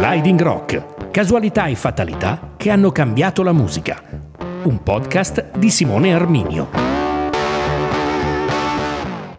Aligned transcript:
Sliding 0.00 0.40
Rock, 0.40 1.10
casualità 1.10 1.66
e 1.66 1.74
fatalità 1.74 2.52
che 2.56 2.70
hanno 2.70 2.90
cambiato 2.90 3.42
la 3.42 3.52
musica. 3.52 4.02
Un 4.62 4.82
podcast 4.82 5.58
di 5.58 5.68
Simone 5.68 6.14
Arminio. 6.14 6.68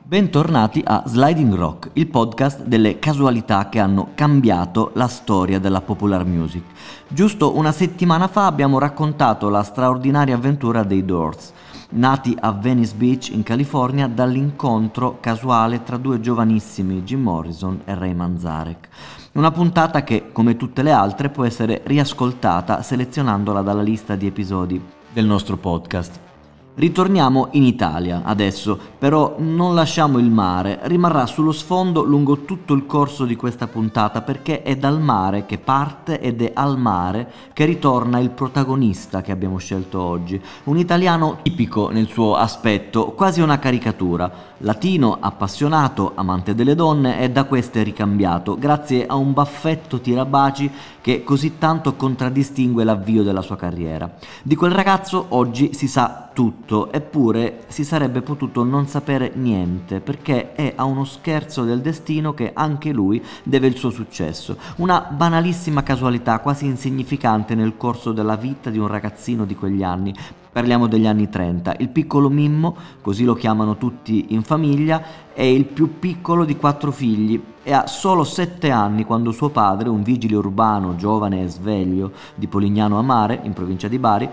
Bentornati 0.03 0.83
a 0.85 1.01
Sliding 1.07 1.55
Rock, 1.55 1.89
il 1.93 2.05
podcast 2.05 2.61
delle 2.61 2.99
casualità 2.99 3.69
che 3.69 3.79
hanno 3.79 4.11
cambiato 4.13 4.91
la 4.93 5.07
storia 5.07 5.57
della 5.57 5.81
popular 5.81 6.25
music. 6.25 6.61
Giusto 7.07 7.57
una 7.57 7.71
settimana 7.71 8.27
fa 8.27 8.45
abbiamo 8.45 8.77
raccontato 8.77 9.49
la 9.49 9.63
straordinaria 9.63 10.35
avventura 10.35 10.83
dei 10.83 11.03
Doors 11.03 11.53
nati 11.93 12.35
a 12.39 12.51
Venice 12.51 12.93
Beach 12.95 13.29
in 13.29 13.43
California 13.43 14.07
dall'incontro 14.07 15.17
casuale 15.19 15.83
tra 15.83 15.97
due 15.97 16.19
giovanissimi 16.21 17.01
Jim 17.01 17.21
Morrison 17.21 17.81
e 17.83 17.95
Ray 17.95 18.13
Manzarek. 18.13 18.87
Una 19.33 19.51
puntata 19.51 20.03
che, 20.03 20.33
come 20.33 20.57
tutte 20.57 20.83
le 20.83 20.91
altre, 20.91 21.29
può 21.29 21.45
essere 21.45 21.81
riascoltata 21.85 22.81
selezionandola 22.81 23.61
dalla 23.61 23.81
lista 23.81 24.15
di 24.15 24.27
episodi 24.27 24.83
del 25.13 25.25
nostro 25.25 25.55
podcast. 25.55 26.30
Ritorniamo 26.73 27.49
in 27.51 27.63
Italia 27.63 28.21
adesso, 28.23 28.79
però 28.97 29.35
non 29.39 29.75
lasciamo 29.75 30.19
il 30.19 30.31
mare, 30.31 30.79
rimarrà 30.83 31.25
sullo 31.25 31.51
sfondo 31.51 32.01
lungo 32.01 32.45
tutto 32.45 32.73
il 32.73 32.85
corso 32.85 33.25
di 33.25 33.35
questa 33.35 33.67
puntata 33.67 34.21
perché 34.21 34.61
è 34.61 34.77
dal 34.77 35.01
mare 35.01 35.45
che 35.45 35.57
parte 35.57 36.21
ed 36.21 36.41
è 36.41 36.51
al 36.55 36.77
mare 36.77 37.29
che 37.51 37.65
ritorna 37.65 38.19
il 38.19 38.29
protagonista 38.29 39.21
che 39.21 39.33
abbiamo 39.33 39.57
scelto 39.57 39.99
oggi, 39.99 40.41
un 40.63 40.77
italiano 40.77 41.39
tipico 41.41 41.89
nel 41.89 42.07
suo 42.07 42.35
aspetto, 42.35 43.07
quasi 43.07 43.41
una 43.41 43.59
caricatura, 43.59 44.31
latino, 44.59 45.17
appassionato, 45.19 46.13
amante 46.15 46.55
delle 46.55 46.75
donne 46.75 47.19
e 47.19 47.29
da 47.31 47.43
queste 47.43 47.83
ricambiato, 47.83 48.57
grazie 48.57 49.05
a 49.05 49.15
un 49.15 49.33
baffetto 49.33 49.99
tirabaci 49.99 50.71
che 51.01 51.23
così 51.23 51.57
tanto 51.57 51.95
contraddistingue 51.95 52.85
l'avvio 52.85 53.23
della 53.23 53.41
sua 53.41 53.57
carriera. 53.57 54.09
Di 54.41 54.55
quel 54.55 54.71
ragazzo 54.71 55.25
oggi 55.29 55.73
si 55.73 55.87
sa 55.87 56.29
tutto, 56.33 56.59
eppure 56.91 57.63
si 57.67 57.83
sarebbe 57.83 58.21
potuto 58.21 58.63
non 58.63 58.87
sapere 58.87 59.31
niente, 59.35 59.99
perché 59.99 60.53
è 60.53 60.73
a 60.75 60.85
uno 60.85 61.03
scherzo 61.03 61.63
del 61.63 61.81
destino 61.81 62.33
che 62.33 62.51
anche 62.53 62.91
lui 62.91 63.21
deve 63.43 63.67
il 63.67 63.75
suo 63.75 63.89
successo. 63.89 64.55
Una 64.77 65.01
banalissima 65.01 65.83
casualità, 65.83 66.39
quasi 66.39 66.65
insignificante 66.65 67.55
nel 67.55 67.75
corso 67.75 68.13
della 68.13 68.37
vita 68.37 68.69
di 68.69 68.77
un 68.77 68.87
ragazzino 68.87 69.45
di 69.45 69.55
quegli 69.55 69.83
anni. 69.83 70.13
Parliamo 70.51 70.87
degli 70.87 71.07
anni 71.07 71.29
30. 71.29 71.75
Il 71.79 71.89
piccolo 71.89 72.29
Mimmo, 72.29 72.75
così 73.01 73.23
lo 73.23 73.35
chiamano 73.35 73.77
tutti 73.77 74.27
in 74.29 74.43
famiglia, 74.43 75.01
è 75.33 75.43
il 75.43 75.65
più 75.65 75.99
piccolo 75.99 76.43
di 76.43 76.57
quattro 76.57 76.91
figli 76.91 77.41
e 77.63 77.73
ha 77.73 77.87
solo 77.87 78.23
sette 78.23 78.69
anni 78.69 79.05
quando 79.05 79.31
suo 79.31 79.49
padre, 79.49 79.87
un 79.87 80.03
vigile 80.03 80.35
urbano 80.35 80.95
giovane 80.95 81.43
e 81.43 81.47
sveglio 81.47 82.11
di 82.35 82.47
Polignano 82.47 82.97
a 82.97 83.01
Mare, 83.01 83.39
in 83.43 83.53
provincia 83.53 83.87
di 83.87 83.99
Bari, 83.99 84.29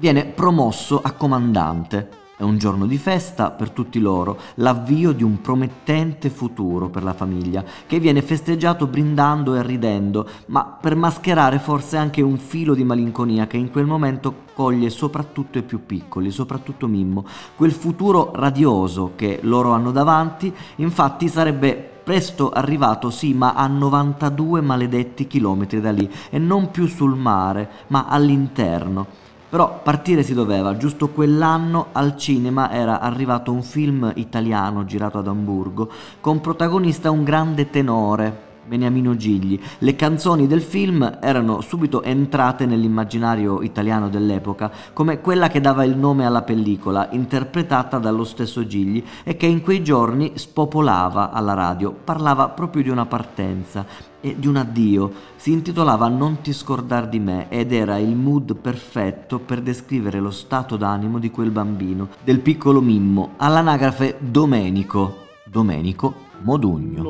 viene 0.00 0.24
promosso 0.24 0.98
a 1.02 1.12
comandante. 1.12 2.08
È 2.34 2.42
un 2.42 2.56
giorno 2.56 2.86
di 2.86 2.96
festa 2.96 3.50
per 3.50 3.68
tutti 3.68 4.00
loro, 4.00 4.38
l'avvio 4.54 5.12
di 5.12 5.22
un 5.22 5.42
promettente 5.42 6.30
futuro 6.30 6.88
per 6.88 7.02
la 7.02 7.12
famiglia, 7.12 7.62
che 7.86 8.00
viene 8.00 8.22
festeggiato 8.22 8.86
brindando 8.86 9.54
e 9.54 9.62
ridendo, 9.62 10.26
ma 10.46 10.64
per 10.64 10.96
mascherare 10.96 11.58
forse 11.58 11.98
anche 11.98 12.22
un 12.22 12.38
filo 12.38 12.74
di 12.74 12.82
malinconia 12.82 13.46
che 13.46 13.58
in 13.58 13.70
quel 13.70 13.84
momento 13.84 14.46
coglie 14.54 14.88
soprattutto 14.88 15.58
i 15.58 15.62
più 15.62 15.84
piccoli, 15.84 16.30
soprattutto 16.30 16.86
Mimmo. 16.86 17.26
Quel 17.54 17.72
futuro 17.72 18.32
radioso 18.34 19.12
che 19.16 19.40
loro 19.42 19.72
hanno 19.72 19.90
davanti, 19.90 20.50
infatti 20.76 21.28
sarebbe 21.28 21.90
presto 22.02 22.48
arrivato, 22.48 23.10
sì, 23.10 23.34
ma 23.34 23.52
a 23.52 23.66
92 23.66 24.62
maledetti 24.62 25.26
chilometri 25.26 25.78
da 25.78 25.90
lì, 25.90 26.10
e 26.30 26.38
non 26.38 26.70
più 26.70 26.86
sul 26.86 27.14
mare, 27.16 27.68
ma 27.88 28.06
all'interno. 28.08 29.28
Però 29.50 29.80
partire 29.82 30.22
si 30.22 30.32
doveva, 30.32 30.76
giusto 30.76 31.08
quell'anno 31.08 31.88
al 31.90 32.16
cinema 32.16 32.70
era 32.70 33.00
arrivato 33.00 33.50
un 33.50 33.64
film 33.64 34.12
italiano 34.14 34.84
girato 34.84 35.18
ad 35.18 35.26
Amburgo 35.26 35.90
con 36.20 36.40
protagonista 36.40 37.10
un 37.10 37.24
grande 37.24 37.68
tenore, 37.68 38.49
Beniamino 38.66 39.16
Gigli. 39.16 39.58
Le 39.78 39.96
canzoni 39.96 40.46
del 40.46 40.62
film 40.62 41.18
erano 41.20 41.60
subito 41.60 42.02
entrate 42.02 42.66
nell'immaginario 42.66 43.62
italiano 43.62 44.08
dell'epoca 44.08 44.70
come 44.92 45.20
quella 45.20 45.48
che 45.48 45.60
dava 45.60 45.84
il 45.84 45.96
nome 45.96 46.26
alla 46.26 46.42
pellicola, 46.42 47.08
interpretata 47.12 47.98
dallo 47.98 48.24
stesso 48.24 48.66
Gigli 48.66 49.02
e 49.24 49.36
che 49.36 49.46
in 49.46 49.60
quei 49.60 49.82
giorni 49.82 50.32
spopolava 50.34 51.30
alla 51.30 51.54
radio, 51.54 51.92
parlava 51.92 52.48
proprio 52.48 52.82
di 52.82 52.88
una 52.88 53.06
partenza 53.06 53.84
e 54.20 54.36
di 54.38 54.46
un 54.46 54.56
addio. 54.56 55.12
Si 55.36 55.52
intitolava 55.52 56.08
Non 56.08 56.40
ti 56.40 56.52
scordar 56.52 57.08
di 57.08 57.18
me 57.18 57.48
ed 57.48 57.72
era 57.72 57.96
il 57.98 58.14
mood 58.14 58.54
perfetto 58.56 59.38
per 59.38 59.62
descrivere 59.62 60.20
lo 60.20 60.30
stato 60.30 60.76
d'animo 60.76 61.18
di 61.18 61.30
quel 61.30 61.50
bambino, 61.50 62.08
del 62.22 62.40
piccolo 62.40 62.80
Mimmo, 62.80 63.34
all'anagrafe 63.36 64.16
Domenico. 64.20 65.28
Domenico 65.44 66.14
Modugno. 66.42 67.02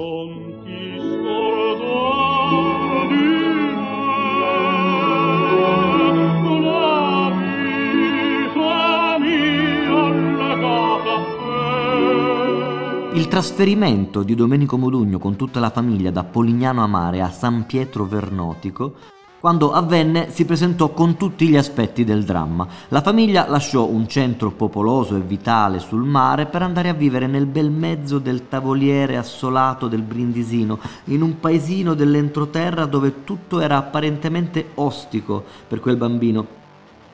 Il 13.12 13.26
trasferimento 13.26 14.22
di 14.22 14.36
Domenico 14.36 14.76
Modugno 14.78 15.18
con 15.18 15.34
tutta 15.34 15.58
la 15.58 15.70
famiglia 15.70 16.12
da 16.12 16.22
Polignano 16.22 16.84
a 16.84 16.86
Mare 16.86 17.20
a 17.20 17.28
San 17.28 17.66
Pietro 17.66 18.04
Vernotico 18.04 18.94
quando 19.40 19.72
avvenne 19.72 20.30
si 20.30 20.44
presentò 20.44 20.90
con 20.90 21.16
tutti 21.16 21.48
gli 21.48 21.56
aspetti 21.56 22.04
del 22.04 22.24
dramma. 22.24 22.68
La 22.88 23.00
famiglia 23.00 23.48
lasciò 23.48 23.86
un 23.86 24.06
centro 24.06 24.52
popoloso 24.52 25.16
e 25.16 25.20
vitale 25.20 25.80
sul 25.80 26.04
mare 26.04 26.46
per 26.46 26.62
andare 26.62 26.88
a 26.88 26.94
vivere 26.94 27.26
nel 27.26 27.46
bel 27.46 27.70
mezzo 27.70 28.20
del 28.20 28.46
tavoliere 28.46 29.16
assolato 29.16 29.88
del 29.88 30.02
Brindisino, 30.02 30.78
in 31.06 31.22
un 31.22 31.40
paesino 31.40 31.94
dell'entroterra 31.94 32.86
dove 32.86 33.24
tutto 33.24 33.58
era 33.58 33.76
apparentemente 33.76 34.70
ostico 34.74 35.42
per 35.66 35.80
quel 35.80 35.96
bambino 35.96 36.59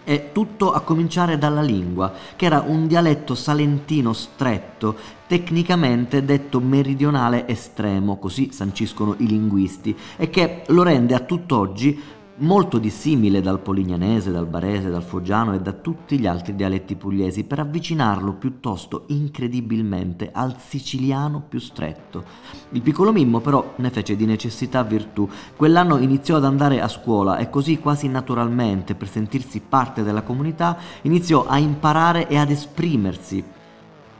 e 0.08 0.30
tutto 0.30 0.72
a 0.72 0.82
cominciare 0.82 1.36
dalla 1.36 1.62
lingua, 1.62 2.12
che 2.36 2.46
era 2.46 2.62
un 2.64 2.86
dialetto 2.86 3.34
salentino 3.34 4.12
stretto, 4.12 4.94
tecnicamente 5.26 6.24
detto 6.24 6.60
meridionale 6.60 7.48
estremo, 7.48 8.16
così 8.16 8.52
sanciscono 8.52 9.16
i 9.18 9.26
linguisti, 9.26 9.96
e 10.16 10.30
che 10.30 10.62
lo 10.68 10.84
rende 10.84 11.14
a 11.14 11.18
tutt'oggi 11.18 12.00
molto 12.38 12.78
dissimile 12.78 13.40
dal 13.40 13.60
polignanese, 13.60 14.30
dal 14.30 14.46
barese, 14.46 14.90
dal 14.90 15.02
foggiano 15.02 15.54
e 15.54 15.60
da 15.60 15.72
tutti 15.72 16.18
gli 16.18 16.26
altri 16.26 16.54
dialetti 16.54 16.94
pugliesi, 16.96 17.44
per 17.44 17.60
avvicinarlo 17.60 18.34
piuttosto 18.34 19.04
incredibilmente 19.08 20.30
al 20.32 20.56
siciliano 20.58 21.42
più 21.48 21.58
stretto. 21.58 22.24
Il 22.70 22.82
piccolo 22.82 23.12
Mimmo 23.12 23.40
però 23.40 23.74
ne 23.76 23.90
fece 23.90 24.16
di 24.16 24.26
necessità 24.26 24.82
virtù. 24.82 25.28
Quell'anno 25.56 25.96
iniziò 25.98 26.36
ad 26.36 26.44
andare 26.44 26.80
a 26.80 26.88
scuola 26.88 27.38
e 27.38 27.48
così 27.48 27.78
quasi 27.78 28.08
naturalmente, 28.08 28.94
per 28.94 29.08
sentirsi 29.08 29.60
parte 29.66 30.02
della 30.02 30.22
comunità, 30.22 30.76
iniziò 31.02 31.46
a 31.46 31.58
imparare 31.58 32.28
e 32.28 32.36
ad 32.36 32.50
esprimersi 32.50 33.54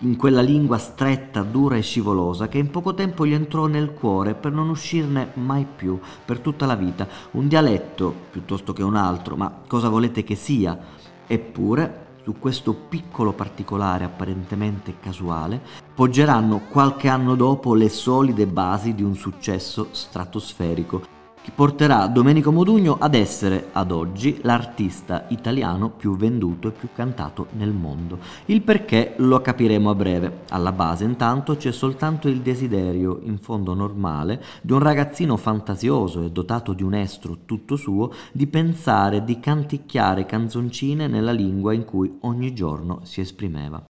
in 0.01 0.17
quella 0.17 0.43
lingua 0.43 0.79
stretta, 0.79 1.43
dura 1.43 1.77
e 1.77 1.83
scivolosa 1.83 2.49
che 2.49 2.59
in 2.59 2.71
poco 2.71 2.95
tempo 2.95 3.27
gli 3.27 3.33
entrò 3.33 3.67
nel 3.67 3.93
cuore 3.93 4.35
per 4.35 4.53
non 4.53 4.69
uscirne 4.69 5.31
mai 5.35 5.65
più, 5.65 5.99
per 6.25 6.41
tutta 6.41 6.67
la 6.67 6.75
vita. 6.75 7.09
Un 7.33 7.49
dialetto 7.49 8.15
piuttosto 8.31 8.73
che 8.73 8.83
un 8.83 8.97
altro, 8.97 9.37
ma 9.37 9.63
cosa 9.67 9.89
volete 9.89 10.23
che 10.25 10.35
sia? 10.35 10.79
Eppure, 11.27 12.05
su 12.23 12.35
questo 12.39 12.75
piccolo 12.75 13.33
particolare 13.33 14.05
apparentemente 14.05 14.97
casuale, 15.01 15.61
poggeranno 15.95 16.63
qualche 16.69 17.09
anno 17.09 17.35
dopo 17.35 17.75
le 17.75 17.89
solide 17.89 18.47
basi 18.47 18.95
di 18.95 19.03
un 19.03 19.15
successo 19.15 19.89
stratosferico 19.93 21.16
porterà 21.55 22.07
Domenico 22.07 22.53
Modugno 22.53 22.97
ad 22.99 23.15
essere, 23.15 23.69
ad 23.73 23.91
oggi, 23.91 24.39
l'artista 24.43 25.27
italiano 25.29 25.91
più 25.91 26.17
venduto 26.17 26.69
e 26.69 26.73
più 26.73 26.89
cantato 26.95 27.47
nel 27.53 27.73
mondo. 27.73 28.19
Il 28.47 28.63
perché 28.63 29.15
lo 29.19 29.41
capiremo 29.41 29.91
a 29.91 29.95
breve. 29.95 30.39
Alla 30.51 30.73
base, 30.73 31.05
intanto, 31.05 31.57
c'è 31.57 31.73
soltanto 31.73 32.29
il 32.29 32.41
desiderio, 32.41 33.21
in 33.25 33.39
fondo 33.39 33.75
normale, 33.75 34.43
di 34.61 34.73
un 34.73 34.81
ragazzino 34.81 35.37
fantasioso 35.37 36.23
e 36.23 36.31
dotato 36.31 36.73
di 36.73 36.83
un 36.83 36.95
estro 36.95 37.39
tutto 37.45 37.77
suo, 37.77 38.13
di 38.33 38.47
pensare, 38.47 39.25
di 39.25 39.41
canticchiare 39.41 40.27
canzoncine 40.27 41.07
nella 41.07 41.33
lingua 41.33 41.73
in 41.73 41.85
cui 41.85 42.19
ogni 42.23 42.55
giorno 42.55 43.01
si 43.03 43.21
esprimeva. 43.21 43.85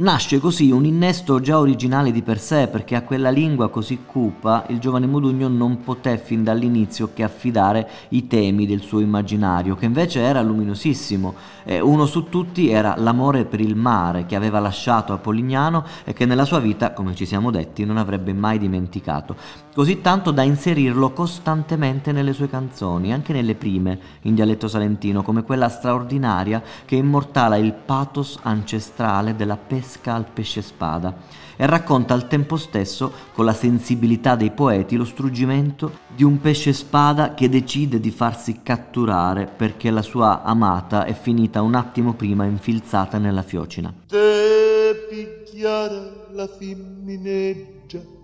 Nasce 0.00 0.38
così 0.38 0.70
un 0.70 0.84
innesto 0.84 1.40
già 1.40 1.58
originale 1.58 2.12
di 2.12 2.22
per 2.22 2.38
sé, 2.38 2.68
perché 2.68 2.94
a 2.94 3.02
quella 3.02 3.30
lingua 3.30 3.68
così 3.68 4.04
cupa 4.06 4.64
il 4.68 4.78
giovane 4.78 5.08
Modugno 5.08 5.48
non 5.48 5.80
poté 5.80 6.18
fin 6.18 6.44
dall'inizio 6.44 7.10
che 7.12 7.24
affidare 7.24 7.88
i 8.10 8.28
temi 8.28 8.64
del 8.64 8.80
suo 8.80 9.00
immaginario, 9.00 9.74
che 9.74 9.86
invece 9.86 10.20
era 10.20 10.40
luminosissimo. 10.40 11.34
Eh, 11.64 11.80
uno 11.80 12.06
su 12.06 12.28
tutti 12.28 12.70
era 12.70 12.94
l'amore 12.96 13.44
per 13.44 13.58
il 13.58 13.74
mare 13.74 14.24
che 14.24 14.36
aveva 14.36 14.60
lasciato 14.60 15.12
a 15.12 15.18
Polignano 15.18 15.84
e 16.04 16.12
che 16.12 16.26
nella 16.26 16.44
sua 16.44 16.60
vita, 16.60 16.92
come 16.92 17.16
ci 17.16 17.26
siamo 17.26 17.50
detti, 17.50 17.84
non 17.84 17.96
avrebbe 17.96 18.32
mai 18.32 18.60
dimenticato, 18.60 19.34
così 19.78 20.00
tanto 20.00 20.32
da 20.32 20.42
inserirlo 20.42 21.12
costantemente 21.12 22.10
nelle 22.10 22.32
sue 22.32 22.48
canzoni, 22.48 23.12
anche 23.12 23.32
nelle 23.32 23.54
prime, 23.54 23.96
in 24.22 24.34
dialetto 24.34 24.66
salentino, 24.66 25.22
come 25.22 25.44
quella 25.44 25.68
straordinaria 25.68 26.60
che 26.84 26.96
immortala 26.96 27.54
il 27.54 27.72
pathos 27.74 28.40
ancestrale 28.42 29.36
della 29.36 29.56
pesca 29.56 30.14
al 30.14 30.24
pesce 30.24 30.62
spada 30.62 31.14
e 31.54 31.64
racconta 31.64 32.12
al 32.12 32.26
tempo 32.26 32.56
stesso, 32.56 33.12
con 33.32 33.44
la 33.44 33.52
sensibilità 33.52 34.34
dei 34.34 34.50
poeti, 34.50 34.96
lo 34.96 35.04
struggimento 35.04 35.98
di 36.08 36.24
un 36.24 36.40
pesce 36.40 36.72
spada 36.72 37.34
che 37.34 37.48
decide 37.48 38.00
di 38.00 38.10
farsi 38.10 38.62
catturare 38.64 39.46
perché 39.46 39.92
la 39.92 40.02
sua 40.02 40.42
amata 40.42 41.04
è 41.04 41.12
finita 41.12 41.62
un 41.62 41.76
attimo 41.76 42.14
prima 42.14 42.44
infilzata 42.46 43.18
nella 43.18 43.42
fiocina. 43.42 43.94
Te 44.08 45.06
picchiare 45.08 46.26
la 46.32 46.48
femmineggia, 46.48 48.16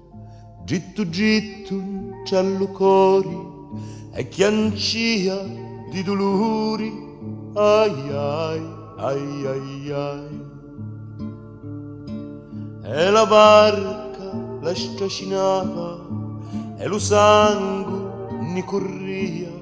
gittu 0.64 1.08
gittu 1.10 1.82
ciallucori 2.24 3.52
e 4.12 4.28
chiancia 4.28 5.42
di 5.90 6.02
dolori, 6.02 6.90
ai 7.54 8.10
ai 8.10 8.62
ai 8.96 9.46
ai 9.46 9.92
ai. 9.92 10.42
E 12.82 13.10
la 13.10 13.26
barca 13.26 14.58
la 14.60 14.74
stracinava 14.74 16.06
e 16.78 16.86
lo 16.86 16.98
sangue 16.98 18.28
ne 18.40 18.64
corria 18.64 19.52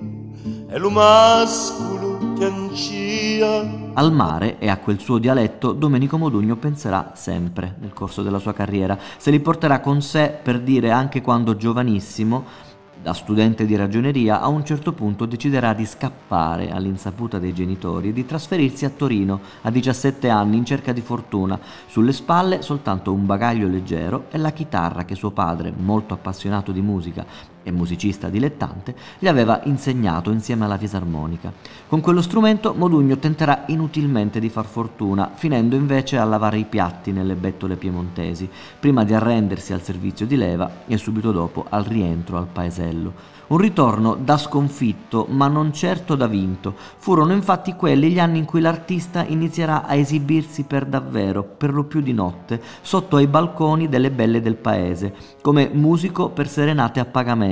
e 0.68 0.78
lo 0.78 0.90
mascolo 0.90 2.34
che 2.34 2.44
ancia 2.44 3.81
al 3.94 4.12
mare 4.12 4.58
e 4.58 4.68
a 4.68 4.78
quel 4.78 4.98
suo 4.98 5.18
dialetto 5.18 5.72
Domenico 5.72 6.16
Modugno 6.16 6.56
penserà 6.56 7.12
sempre 7.14 7.76
nel 7.80 7.92
corso 7.92 8.22
della 8.22 8.38
sua 8.38 8.54
carriera, 8.54 8.98
se 9.16 9.30
li 9.30 9.40
porterà 9.40 9.80
con 9.80 10.00
sé 10.00 10.38
per 10.42 10.60
dire 10.60 10.90
anche 10.90 11.20
quando 11.20 11.56
giovanissimo 11.56 12.70
da 13.02 13.12
studente 13.14 13.66
di 13.66 13.74
ragioneria, 13.74 14.40
a 14.40 14.46
un 14.46 14.64
certo 14.64 14.92
punto 14.92 15.26
deciderà 15.26 15.74
di 15.74 15.84
scappare 15.84 16.70
all'insaputa 16.70 17.40
dei 17.40 17.52
genitori 17.52 18.10
e 18.10 18.12
di 18.12 18.24
trasferirsi 18.24 18.84
a 18.84 18.90
Torino 18.90 19.40
a 19.62 19.70
17 19.70 20.28
anni 20.28 20.56
in 20.56 20.64
cerca 20.64 20.92
di 20.92 21.00
fortuna. 21.00 21.58
Sulle 21.86 22.12
spalle 22.12 22.62
soltanto 22.62 23.12
un 23.12 23.26
bagaglio 23.26 23.66
leggero 23.66 24.26
e 24.30 24.38
la 24.38 24.52
chitarra 24.52 25.04
che 25.04 25.16
suo 25.16 25.32
padre, 25.32 25.72
molto 25.76 26.14
appassionato 26.14 26.70
di 26.70 26.80
musica 26.80 27.26
e 27.62 27.70
musicista 27.70 28.28
dilettante, 28.28 28.94
gli 29.18 29.28
aveva 29.28 29.60
insegnato 29.64 30.30
insieme 30.30 30.64
alla 30.64 30.78
fisarmonica. 30.78 31.52
Con 31.86 32.00
quello 32.00 32.22
strumento 32.22 32.74
Modugno 32.74 33.18
tenterà 33.18 33.64
inutilmente 33.66 34.40
di 34.40 34.48
far 34.48 34.66
fortuna, 34.66 35.30
finendo 35.34 35.76
invece 35.76 36.18
a 36.18 36.24
lavare 36.24 36.58
i 36.58 36.64
piatti 36.64 37.12
nelle 37.12 37.34
bettole 37.34 37.76
piemontesi, 37.76 38.48
prima 38.78 39.04
di 39.04 39.14
arrendersi 39.14 39.72
al 39.72 39.82
servizio 39.82 40.26
di 40.26 40.36
leva 40.36 40.70
e 40.86 40.96
subito 40.96 41.32
dopo 41.32 41.66
al 41.68 41.84
rientro 41.84 42.38
al 42.38 42.46
paesello. 42.46 43.40
Un 43.52 43.58
ritorno 43.58 44.14
da 44.14 44.38
sconfitto, 44.38 45.26
ma 45.28 45.46
non 45.46 45.74
certo 45.74 46.14
da 46.14 46.26
vinto. 46.26 46.74
Furono 46.96 47.32
infatti 47.32 47.74
quelli 47.74 48.10
gli 48.10 48.18
anni 48.18 48.38
in 48.38 48.46
cui 48.46 48.62
l'artista 48.62 49.26
inizierà 49.26 49.84
a 49.84 49.94
esibirsi 49.94 50.62
per 50.62 50.86
davvero, 50.86 51.42
per 51.42 51.74
lo 51.74 51.84
più 51.84 52.00
di 52.00 52.14
notte, 52.14 52.62
sotto 52.80 53.16
ai 53.16 53.26
balconi 53.26 53.90
delle 53.90 54.10
belle 54.10 54.40
del 54.40 54.54
paese, 54.54 55.14
come 55.42 55.68
musico 55.70 56.30
per 56.30 56.48
serenate 56.48 56.98
a 56.98 57.04
pagamento, 57.04 57.50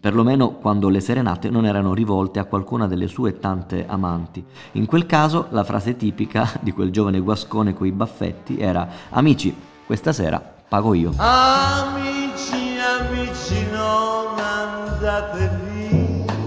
perlomeno 0.00 0.52
quando 0.52 0.88
le 0.88 1.00
serenate 1.00 1.50
non 1.50 1.66
erano 1.66 1.94
rivolte 1.94 2.38
a 2.38 2.44
qualcuna 2.44 2.86
delle 2.86 3.06
sue 3.06 3.38
tante 3.38 3.84
amanti. 3.86 4.44
In 4.72 4.86
quel 4.86 5.06
caso 5.06 5.46
la 5.50 5.64
frase 5.64 5.96
tipica 5.96 6.48
di 6.60 6.72
quel 6.72 6.90
giovane 6.90 7.20
guascone 7.20 7.74
coi 7.74 7.92
baffetti 7.92 8.58
era 8.58 8.88
Amici, 9.10 9.54
questa 9.86 10.12
sera 10.12 10.52
pago 10.72 10.94
io. 10.94 11.12
Amici, 11.16 12.78
amici, 12.78 13.66
non 13.70 14.38
andate 14.38 15.50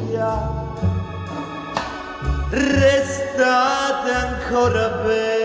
via, 0.10 0.63
restate 2.50 4.12
ancora 4.12 4.88
per 5.04 5.44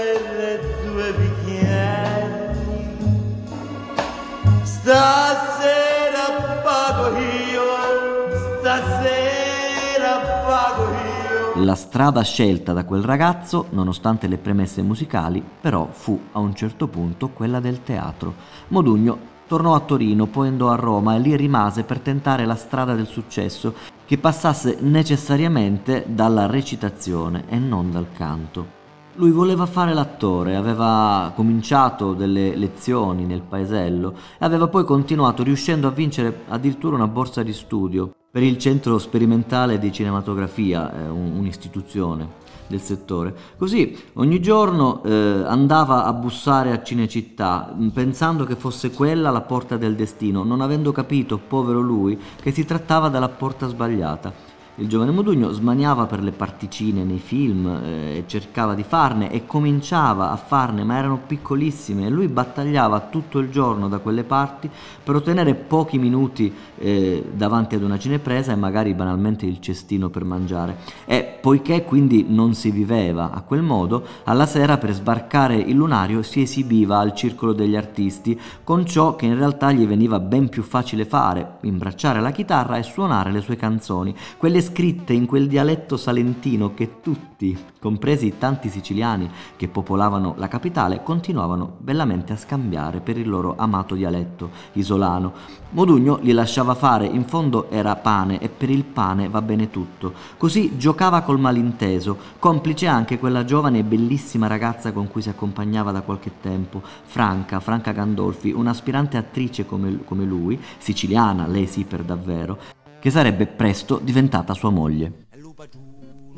La 11.70 11.76
strada 11.76 12.22
scelta 12.22 12.72
da 12.72 12.84
quel 12.84 13.05
ragazzo, 13.05 13.67
nonostante 13.70 14.26
le 14.26 14.38
premesse 14.38 14.82
musicali, 14.82 15.40
però 15.61 15.87
fu 15.93 16.20
a 16.32 16.40
un 16.40 16.52
certo 16.52 16.88
punto 16.88 17.28
quella 17.28 17.61
del 17.61 17.84
teatro. 17.84 18.34
Modugno 18.70 19.17
tornò 19.46 19.76
a 19.76 19.78
Torino, 19.78 20.26
poi 20.26 20.49
andò 20.49 20.70
a 20.70 20.75
Roma 20.75 21.14
e 21.14 21.20
lì 21.20 21.37
rimase 21.37 21.84
per 21.84 22.00
tentare 22.00 22.44
la 22.44 22.56
strada 22.56 22.94
del 22.94 23.06
successo 23.06 23.72
che 24.05 24.19
passasse 24.19 24.78
necessariamente 24.81 26.06
dalla 26.08 26.46
recitazione 26.46 27.44
e 27.49 27.58
non 27.61 27.93
dal 27.93 28.08
canto. 28.17 28.67
Lui 29.14 29.31
voleva 29.31 29.67
fare 29.67 29.94
l'attore, 29.94 30.56
aveva 30.56 31.31
cominciato 31.37 32.14
delle 32.14 32.56
lezioni 32.56 33.26
nel 33.26 33.43
paesello 33.43 34.17
e 34.40 34.44
aveva 34.44 34.67
poi 34.67 34.82
continuato 34.82 35.44
riuscendo 35.44 35.87
a 35.87 35.93
vincere 35.93 36.46
addirittura 36.49 36.96
una 36.96 37.06
borsa 37.06 37.44
di 37.44 37.52
studio 37.52 38.11
per 38.31 38.43
il 38.44 38.59
Centro 38.59 38.99
Sperimentale 38.99 39.79
di 39.79 39.91
Cinematografia, 39.91 40.93
eh, 40.93 41.09
un'istituzione 41.09 42.38
del 42.69 42.81
settore. 42.81 43.35
Così 43.59 43.99
ogni 44.15 44.41
giorno 44.41 45.03
eh, 45.03 45.43
andava 45.44 46.05
a 46.05 46.12
bussare 46.12 46.71
a 46.71 46.81
Cinecittà 46.81 47.75
mm, 47.75 47.88
pensando 47.88 48.44
che 48.44 48.55
fosse 48.55 48.93
quella 48.93 49.31
la 49.31 49.41
porta 49.41 49.77
del 49.77 49.97
destino, 49.97 50.44
non 50.44 50.61
avendo 50.61 50.93
capito, 50.93 51.38
povero 51.38 51.81
lui, 51.81 52.19
che 52.41 52.53
si 52.53 52.65
trattava 52.65 53.09
della 53.09 53.29
porta 53.29 53.67
sbagliata. 53.67 54.50
Il 54.81 54.88
giovane 54.88 55.11
Modugno 55.11 55.50
smaniava 55.50 56.06
per 56.06 56.23
le 56.23 56.32
particine 56.32 57.05
nei 57.05 57.19
film 57.19 57.67
eh, 57.67 58.25
cercava 58.27 58.73
di 58.73 58.82
farne 58.82 59.31
e 59.31 59.44
cominciava 59.44 60.31
a 60.31 60.37
farne, 60.37 60.85
ma 60.85 60.97
erano 60.97 61.21
piccolissime 61.27 62.06
e 62.06 62.09
lui 62.09 62.29
battagliava 62.29 63.09
tutto 63.11 63.41
il 63.41 63.50
giorno 63.50 63.88
da 63.88 63.99
quelle 63.99 64.25
parti 64.25 64.71
per 65.05 65.17
ottenere 65.17 65.55
pochi 65.55 65.99
minuti 65.99 66.50
eh, 66.79 67.23
davanti 67.31 67.75
ad 67.75 67.82
una 67.82 67.99
cinepresa 67.99 68.53
e 68.53 68.56
magari 68.56 68.94
banalmente 68.94 69.44
il 69.44 69.61
cestino 69.61 70.09
per 70.09 70.25
mangiare. 70.25 70.79
E 71.05 71.37
poiché 71.38 71.85
quindi 71.85 72.25
non 72.27 72.55
si 72.55 72.71
viveva 72.71 73.32
a 73.32 73.43
quel 73.43 73.61
modo, 73.61 74.03
alla 74.25 74.47
sera 74.47 74.79
per 74.79 74.94
sbarcare 74.94 75.56
il 75.56 75.77
lunario 75.77 76.23
si 76.23 76.41
esibiva 76.41 77.00
al 77.00 77.15
circolo 77.15 77.53
degli 77.53 77.77
artisti 77.77 78.41
con 78.65 78.87
ciò 78.87 79.15
che 79.15 79.27
in 79.27 79.37
realtà 79.37 79.73
gli 79.73 79.87
veniva 79.87 80.21
ben 80.21 80.49
più 80.49 80.62
facile 80.62 81.05
fare, 81.05 81.59
imbracciare 81.65 82.23
la 82.23 82.31
chitarra 82.31 82.79
e 82.79 82.82
suonare 82.82 83.31
le 83.31 83.43
sue 83.43 83.56
canzoni, 83.56 84.17
quelle 84.39 84.69
scritte 84.70 85.12
in 85.12 85.27
quel 85.27 85.48
dialetto 85.48 85.96
salentino 85.96 86.74
che 86.74 87.00
tutti, 87.00 87.56
compresi 87.81 88.39
tanti 88.39 88.69
siciliani 88.69 89.29
che 89.56 89.69
popolavano 89.69 90.34
la 90.36 90.46
capitale, 90.46 91.03
continuavano 91.03 91.77
bellamente 91.79 92.32
a 92.32 92.36
scambiare 92.36 93.00
per 93.00 93.19
il 93.19 93.29
loro 93.29 93.55
amato 93.56 93.94
dialetto 93.94 94.50
isolano. 94.72 95.32
Modugno 95.70 96.19
li 96.22 96.32
lasciava 96.32 96.74
fare, 96.74 97.06
in 97.06 97.24
fondo 97.24 97.69
era 97.70 97.96
pane 97.96 98.41
e 98.41 98.48
per 98.48 98.70
il 98.70 98.84
pane 98.84 99.29
va 99.29 99.43
bene 99.43 99.70
tutto. 99.70 100.12
Così 100.36 100.77
giocava 100.77 101.22
col 101.22 101.41
malinteso, 101.41 102.17
complice 102.39 102.86
anche 102.86 103.19
quella 103.19 103.44
giovane 103.44 103.79
e 103.81 103.84
bellissima 103.84 104.46
ragazza 104.46 104.93
con 104.93 105.08
cui 105.08 105.22
si 105.22 105.29
accompagnava 105.29 105.91
da 105.91 106.03
qualche 106.03 106.32
tempo, 106.41 106.81
Franca, 107.05 107.60
Franca 107.60 107.93
Gandolfi, 107.93 108.53
un'aspirante 108.53 109.17
attrice 109.17 109.67
come, 109.67 110.05
come 110.05 110.24
lui, 110.24 110.60
siciliana, 110.79 111.46
lei 111.46 111.67
sì 111.67 111.84
per 111.84 112.03
davvero, 112.03 112.79
che 113.01 113.11
sarebbe 113.11 113.47
presto 113.47 113.99
diventata 113.99 114.55
sua 114.55 114.71
moglie. 114.71 115.27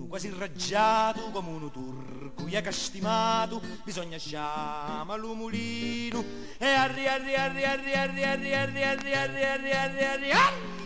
quasi 0.08 0.26
irraggiato 0.28 1.30
come 1.32 1.48
un 1.48 1.70
turco 1.70 2.46
e 2.46 2.60
castimato 2.60 3.62
bisogna 3.82 4.18
sciama 4.18 5.16
lo 5.16 5.34
mulino 5.34 6.22
e 6.58 6.66
arri 6.66 7.06
arri 7.06 7.34
arri 7.34 7.64
arri 7.64 7.92
arri 7.94 8.22
arri 8.22 8.52
arri 8.52 8.82
arri 8.82 9.12
arri 9.12 9.42
arri 9.42 9.72
arri 9.72 10.30
arri 10.30 10.81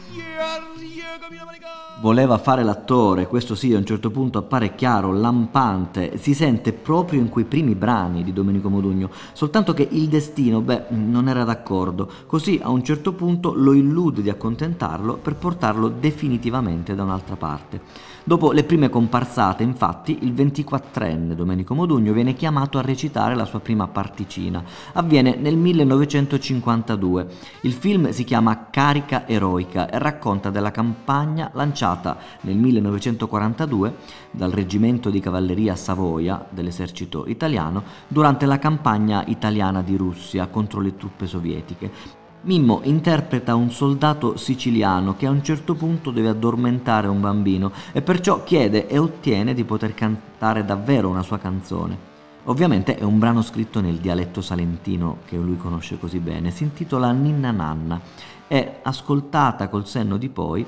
Voleva 2.01 2.37
fare 2.39 2.63
l'attore, 2.63 3.27
questo 3.27 3.55
sì, 3.55 3.75
a 3.75 3.79
un 3.79 3.85
certo 3.87 4.11
punto 4.11 4.39
appare 4.39 4.75
chiaro, 4.75 5.13
lampante, 5.13 6.19
si 6.19 6.35
sente 6.35 6.73
proprio 6.73 7.21
in 7.21 7.31
quei 7.31 7.47
primi 7.47 7.75
brani 7.75 8.23
di 8.23 8.33
Domenico 8.33 8.69
Modugno, 8.69 9.11
soltanto 9.33 9.73
che 9.73 9.89
il 9.91 10.07
destino, 10.09 10.61
beh, 10.61 10.85
non 10.91 11.27
era 11.27 11.43
d'accordo, 11.45 12.09
così 12.27 12.61
a 12.63 12.69
un 12.69 12.85
certo 12.85 13.15
punto 13.15 13.55
lo 13.55 13.73
illude 13.73 14.23
di 14.23 14.29
accontentarlo 14.29 15.15
per 15.17 15.37
portarlo 15.37 15.89
definitivamente 15.89 16.95
da 16.95 17.03
un'altra 17.03 17.37
parte. 17.37 17.81
Dopo 18.29 18.51
le 18.51 18.65
prime 18.65 18.89
comparsate, 18.89 19.63
infatti, 19.63 20.19
il 20.23 20.33
24enne 20.33 21.35
Domenico 21.35 21.75
Modugno 21.75 22.13
viene 22.13 22.35
chiamato 22.35 22.77
a 22.77 22.83
recitare 22.83 23.37
la 23.37 23.45
sua 23.45 23.61
prima 23.61 23.87
particina. 23.87 24.65
Avviene 24.95 25.37
nel 25.37 25.57
1952. 25.57 27.29
Il 27.61 27.73
film 27.73 28.11
si 28.11 28.25
chiama 28.25 28.67
Carica 28.69 29.29
eroica 29.29 29.89
racconta 29.99 30.51
della 30.51 30.71
campagna 30.71 31.51
lanciata 31.55 32.17
nel 32.43 32.57
1942 32.57 33.95
dal 34.31 34.51
reggimento 34.51 35.11
di 35.11 35.21
cavalleria 35.21 35.75
Savoia 35.77 36.47
dell'esercito 36.51 37.27
italiano 37.27 37.83
durante 38.09 38.47
la 38.47 38.59
campagna 38.59 39.25
italiana 39.27 39.83
di 39.83 39.97
Russia 39.97 40.47
contro 40.47 40.81
le 40.81 40.97
truppe 40.97 41.27
sovietiche 41.27 42.25
Mimmo 42.47 42.81
interpreta 42.85 43.57
un 43.57 43.73
soldato 43.73 44.37
siciliano 44.37 45.17
che 45.17 45.27
a 45.27 45.31
un 45.31 45.43
certo 45.43 45.75
punto 45.75 46.13
deve 46.13 46.29
addormentare 46.29 47.09
un 47.09 47.21
bambino 47.21 47.73
e 47.91 48.03
perciò 48.03 48.45
chiede 48.45 48.87
e 48.87 48.99
ottiene 48.99 49.53
di 49.53 49.65
poter 49.65 49.95
cantare 49.95 50.65
davvero 50.65 51.09
una 51.09 51.23
sua 51.23 51.39
canzone. 51.39 52.16
Ovviamente 52.49 52.97
è 52.97 53.03
un 53.03 53.19
brano 53.19 53.43
scritto 53.43 53.81
nel 53.81 53.97
dialetto 53.97 54.41
salentino 54.41 55.19
che 55.25 55.37
lui 55.37 55.57
conosce 55.57 55.99
così 55.99 56.19
bene, 56.19 56.51
si 56.51 56.63
intitola 56.63 57.11
Ninna 57.11 57.51
Nanna 57.51 58.01
e 58.47 58.79
ascoltata 58.83 59.69
col 59.69 59.87
senno 59.87 60.17
di 60.17 60.29
poi 60.29 60.65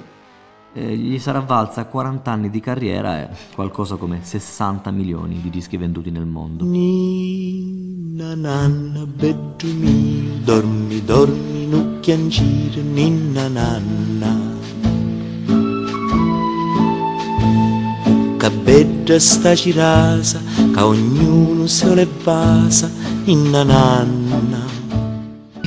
eh, 0.73 0.97
gli 0.97 1.19
sarà 1.19 1.41
valsa 1.41 1.87
40 1.87 2.31
anni 2.31 2.51
di 2.51 2.59
carriera 2.61 3.21
e 3.21 3.29
qualcosa 3.55 3.95
come 3.95 4.25
60 4.25 4.91
milioni 4.91 5.41
di 5.41 5.51
dischi 5.51 5.77
venduti 5.77 6.11
nel 6.11 6.27
mondo. 6.27 6.65
Ninna 6.65 8.35
nanna 8.35 9.07
beddu 9.07 9.73
mio, 9.73 10.35
dormi, 10.43 11.05
dormi, 11.05 11.67
non 11.69 11.99
chiangire, 12.01 12.83
ninna 12.83 13.47
nanna. 13.47 14.38
Che 18.49 18.55
bella 18.55 19.19
sta 19.19 19.55
cirasa, 19.55 20.41
che 20.73 20.81
ognuno 20.81 21.67
se 21.67 21.95
le 21.95 22.07
basa, 22.07 22.91
ninna 23.27 23.63
nanna. 23.63 24.65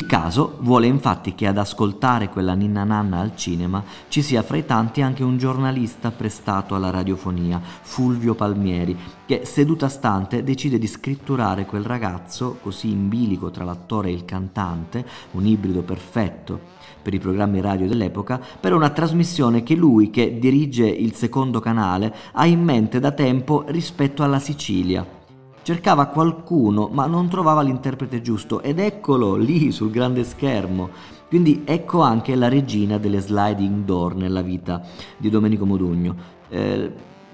Caso 0.08 0.58
vuole 0.62 0.88
infatti 0.88 1.36
che 1.36 1.46
ad 1.46 1.60
ascoltare 1.60 2.30
quella 2.30 2.56
ninna 2.56 2.84
nanna 2.84 3.20
al 3.20 3.36
cinema 3.36 3.84
ci 4.08 4.24
sia 4.24 4.42
fra 4.42 4.58
i 4.58 4.66
tanti 4.66 5.04
anche 5.04 5.24
un 5.24 5.38
giornalista 5.38 6.10
prestato 6.10 6.74
alla 6.74 6.90
radiofonia, 6.90 7.62
Fulvio 7.62 8.34
Palmieri, 8.34 8.98
che 9.28 9.46
seduta 9.46 9.88
stante 9.88 10.44
decide 10.44 10.80
di 10.80 10.88
scritturare 10.88 11.68
quel 11.68 11.86
ragazzo, 11.86 12.58
così 12.64 12.90
in 12.90 13.10
bilico 13.10 13.52
tra 13.52 13.64
l'attore 13.64 14.10
e 14.10 14.14
il 14.14 14.26
cantante, 14.26 15.06
un 15.34 15.46
ibrido 15.46 15.84
perfetto 15.84 16.80
per 17.02 17.14
i 17.14 17.20
programmi 17.20 17.62
radio 17.62 17.88
dell'epoca, 17.88 18.40
per 18.60 18.74
una 18.74 18.90
trasmissione 18.90 19.64
che 19.64 19.76
lui, 19.76 20.10
che 20.10 20.38
dirige 20.40 20.86
il 20.86 21.14
secondo 21.14 21.60
canale, 21.60 22.14
ha 22.34 22.46
in 22.46 22.64
mente 22.64 23.00
da 23.00 23.12
tempo 23.12 23.64
rispetto 23.68 24.24
alla 24.24 24.40
Sicilia 24.40 25.20
Cercava 25.64 26.08
qualcuno, 26.08 26.90
ma 26.92 27.06
non 27.06 27.30
trovava 27.30 27.62
l'interprete 27.62 28.22
giusto 28.22 28.64
ed 28.64 28.80
eccolo 28.80 29.36
lì 29.36 29.72
sul 29.72 29.92
grande 29.92 30.24
schermo. 30.24 30.90
Quindi 31.28 31.62
ecco 31.66 32.02
anche 32.02 32.34
la 32.34 32.48
regina 32.48 32.98
delle 32.98 33.20
sliding 33.20 33.86
door 33.86 34.16
nella 34.16 34.42
vita 34.42 34.82
di 35.18 35.30
Domenico 35.30 35.68
Modugno. 35.68 36.16
Eh, 36.50 36.92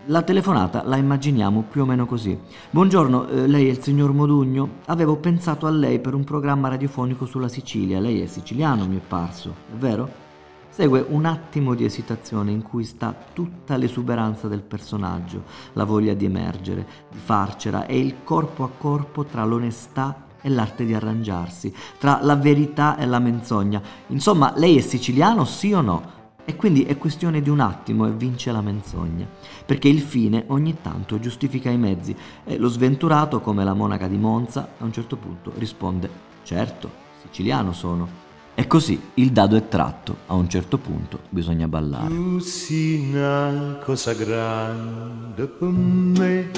la 0.07 0.21
telefonata 0.21 0.83
la 0.85 0.95
immaginiamo 0.95 1.65
più 1.69 1.81
o 1.81 1.85
meno 1.85 2.05
così. 2.05 2.37
Buongiorno, 2.69 3.27
eh, 3.27 3.47
lei 3.47 3.67
è 3.67 3.71
il 3.71 3.81
signor 3.81 4.13
Modugno? 4.13 4.75
Avevo 4.85 5.17
pensato 5.17 5.65
a 5.65 5.69
lei 5.69 5.99
per 5.99 6.13
un 6.13 6.23
programma 6.23 6.69
radiofonico 6.69 7.25
sulla 7.25 7.49
Sicilia. 7.49 7.99
Lei 7.99 8.21
è 8.21 8.25
siciliano, 8.25 8.87
mi 8.87 8.97
è 8.97 9.01
parso, 9.05 9.53
è 9.69 9.75
vero? 9.75 10.25
Segue 10.69 11.05
un 11.09 11.25
attimo 11.25 11.73
di 11.73 11.83
esitazione 11.83 12.51
in 12.51 12.61
cui 12.61 12.83
sta 12.83 13.13
tutta 13.33 13.75
l'esuberanza 13.75 14.47
del 14.47 14.61
personaggio, 14.61 15.43
la 15.73 15.83
voglia 15.83 16.13
di 16.13 16.25
emergere, 16.25 16.85
di 17.11 17.17
farcela 17.17 17.85
e 17.85 17.99
il 17.99 18.17
corpo 18.23 18.63
a 18.63 18.69
corpo 18.77 19.25
tra 19.25 19.43
l'onestà 19.43 20.25
e 20.41 20.49
l'arte 20.49 20.85
di 20.85 20.93
arrangiarsi, 20.93 21.73
tra 21.97 22.19
la 22.21 22.35
verità 22.35 22.95
e 22.95 23.05
la 23.05 23.19
menzogna. 23.19 23.81
Insomma, 24.07 24.53
lei 24.55 24.77
è 24.77 24.81
siciliano, 24.81 25.43
sì 25.43 25.73
o 25.73 25.81
no? 25.81 26.15
E 26.49 26.55
quindi 26.55 26.85
è 26.85 26.97
questione 26.97 27.41
di 27.41 27.49
un 27.49 27.59
attimo 27.59 28.07
e 28.07 28.11
vince 28.11 28.53
la 28.53 28.61
menzogna, 28.61 29.27
perché 29.65 29.89
il 29.89 29.99
fine 29.99 30.45
ogni 30.47 30.77
tanto 30.81 31.19
giustifica 31.19 31.69
i 31.69 31.77
mezzi 31.77 32.15
e 32.45 32.57
lo 32.57 32.69
sventurato, 32.69 33.41
come 33.41 33.65
la 33.65 33.73
monaca 33.73 34.07
di 34.07 34.15
Monza, 34.15 34.69
a 34.79 34.85
un 34.85 34.93
certo 34.93 35.17
punto 35.17 35.51
risponde, 35.57 36.09
certo, 36.43 36.89
siciliano 37.21 37.73
sono. 37.73 38.07
E 38.55 38.65
così 38.65 38.97
il 39.15 39.31
dado 39.31 39.57
è 39.57 39.67
tratto, 39.67 40.19
a 40.27 40.35
un 40.35 40.47
certo 40.47 40.77
punto 40.77 41.19
bisogna 41.27 41.67
ballare. 41.67 42.07
Tu 42.07 42.39
sei 42.39 43.09
una 43.09 43.79
cosa 43.83 44.13
grande 44.13 45.47
per 45.47 45.67
me, 45.67 46.49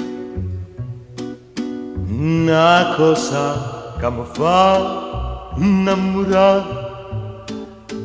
una 2.06 2.94
cosa 2.96 3.96
che 3.98 4.08
fa 4.34 5.50
innamorare, 5.56 6.88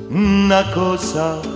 una 0.10 0.68
cosa 0.74 1.54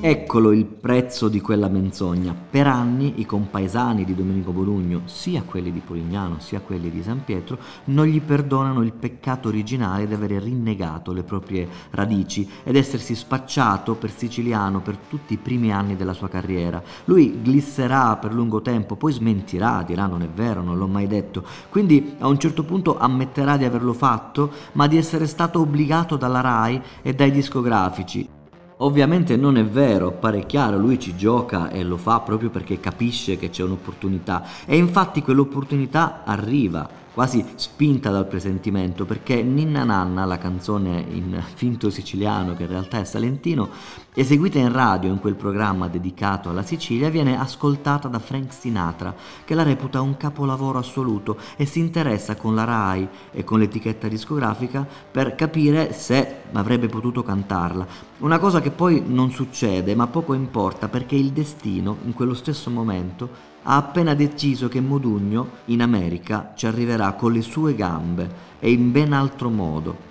Eccolo 0.00 0.52
il 0.52 0.66
prezzo 0.66 1.28
di 1.28 1.40
quella 1.40 1.66
menzogna. 1.66 2.32
Per 2.32 2.66
anni 2.68 3.14
i 3.16 3.26
compaesani 3.26 4.04
di 4.04 4.14
Domenico 4.14 4.52
Bolugno, 4.52 5.02
sia 5.06 5.42
quelli 5.42 5.72
di 5.72 5.80
Polignano 5.80 6.38
sia 6.38 6.60
quelli 6.60 6.90
di 6.90 7.02
San 7.02 7.24
Pietro, 7.24 7.58
non 7.86 8.06
gli 8.06 8.20
perdonano 8.20 8.82
il 8.82 8.92
peccato 8.92 9.48
originale 9.48 10.06
di 10.06 10.14
avere 10.14 10.38
rinnegato 10.38 11.12
le 11.12 11.24
proprie 11.24 11.66
radici 11.90 12.48
ed 12.62 12.76
essersi 12.76 13.16
spacciato 13.16 13.96
per 13.96 14.12
siciliano 14.12 14.80
per 14.80 14.96
tutti 14.96 15.32
i 15.34 15.38
primi 15.38 15.72
anni 15.72 15.96
della 15.96 16.14
sua 16.14 16.28
carriera. 16.28 16.80
Lui 17.06 17.40
glisserà 17.42 18.16
per 18.16 18.32
lungo 18.32 18.62
tempo, 18.62 18.94
poi 18.94 19.12
smentirà, 19.12 19.82
dirà 19.84 20.06
non 20.06 20.22
è 20.22 20.28
vero, 20.28 20.62
non 20.62 20.78
l'ho 20.78 20.86
mai 20.86 21.08
detto. 21.08 21.44
Quindi 21.68 22.14
a 22.20 22.28
un 22.28 22.38
certo 22.38 22.62
punto 22.62 22.96
ammetterà 22.96 23.56
di 23.56 23.64
averlo 23.64 23.92
fatto, 23.92 24.52
ma 24.72 24.86
di 24.86 24.96
essere 24.96 25.26
stato 25.26 25.58
obbligato 25.58 26.16
dalla 26.16 26.40
RAI 26.40 26.80
e 27.02 27.12
dai 27.12 27.32
discografici 27.32 28.38
Ovviamente 28.82 29.36
non 29.36 29.58
è 29.58 29.64
vero, 29.64 30.10
pare 30.10 30.46
chiaro, 30.46 30.78
lui 30.78 30.98
ci 30.98 31.14
gioca 31.14 31.70
e 31.70 31.82
lo 31.82 31.98
fa 31.98 32.20
proprio 32.20 32.48
perché 32.48 32.80
capisce 32.80 33.36
che 33.36 33.50
c'è 33.50 33.62
un'opportunità. 33.62 34.42
E 34.64 34.76
infatti 34.76 35.20
quell'opportunità 35.20 36.22
arriva 36.24 36.99
quasi 37.20 37.44
spinta 37.56 38.08
dal 38.08 38.26
presentimento, 38.26 39.04
perché 39.04 39.42
Ninna 39.42 39.84
Nanna, 39.84 40.24
la 40.24 40.38
canzone 40.38 41.04
in 41.06 41.38
finto 41.54 41.90
siciliano 41.90 42.54
che 42.54 42.62
in 42.62 42.70
realtà 42.70 42.98
è 42.98 43.04
salentino, 43.04 43.68
eseguita 44.14 44.58
in 44.58 44.72
radio 44.72 45.10
in 45.10 45.20
quel 45.20 45.34
programma 45.34 45.88
dedicato 45.88 46.48
alla 46.48 46.62
Sicilia, 46.62 47.10
viene 47.10 47.38
ascoltata 47.38 48.08
da 48.08 48.18
Frank 48.20 48.54
Sinatra, 48.54 49.14
che 49.44 49.54
la 49.54 49.64
reputa 49.64 50.00
un 50.00 50.16
capolavoro 50.16 50.78
assoluto 50.78 51.36
e 51.56 51.66
si 51.66 51.78
interessa 51.80 52.36
con 52.36 52.54
la 52.54 52.64
RAI 52.64 53.06
e 53.32 53.44
con 53.44 53.58
l'etichetta 53.58 54.08
discografica 54.08 54.88
per 55.10 55.34
capire 55.34 55.92
se 55.92 56.36
avrebbe 56.52 56.88
potuto 56.88 57.22
cantarla. 57.22 57.86
Una 58.20 58.38
cosa 58.38 58.62
che 58.62 58.70
poi 58.70 59.02
non 59.06 59.30
succede, 59.30 59.94
ma 59.94 60.06
poco 60.06 60.32
importa, 60.32 60.88
perché 60.88 61.16
il 61.16 61.32
destino, 61.32 61.98
in 62.06 62.14
quello 62.14 62.32
stesso 62.32 62.70
momento, 62.70 63.49
ha 63.62 63.76
appena 63.76 64.14
deciso 64.14 64.68
che 64.68 64.80
Modugno 64.80 65.58
in 65.66 65.82
America 65.82 66.52
ci 66.56 66.66
arriverà 66.66 67.12
con 67.12 67.32
le 67.32 67.42
sue 67.42 67.74
gambe 67.74 68.28
e 68.58 68.70
in 68.70 68.90
ben 68.90 69.12
altro 69.12 69.50
modo. 69.50 70.08